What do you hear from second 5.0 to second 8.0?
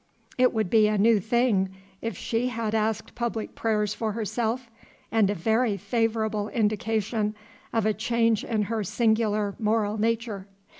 and a very favorable indication of a